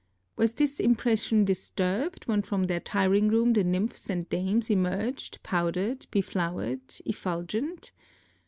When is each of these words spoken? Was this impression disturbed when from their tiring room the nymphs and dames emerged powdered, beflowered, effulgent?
Was 0.35 0.53
this 0.55 0.79
impression 0.79 1.45
disturbed 1.45 2.25
when 2.25 2.41
from 2.41 2.63
their 2.63 2.79
tiring 2.79 3.27
room 3.27 3.53
the 3.53 3.63
nymphs 3.63 4.09
and 4.09 4.27
dames 4.29 4.71
emerged 4.71 5.37
powdered, 5.43 6.07
beflowered, 6.09 6.95
effulgent? 7.05 7.91